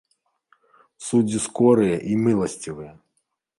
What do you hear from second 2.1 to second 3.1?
і міласцівыя!